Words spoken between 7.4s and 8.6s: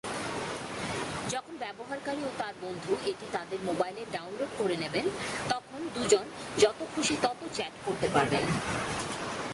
Chat করতে পারবেন।